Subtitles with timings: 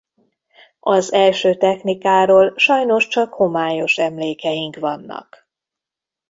[0.79, 5.49] Az első technikáról sajnos csak homályos emlékeink vannak.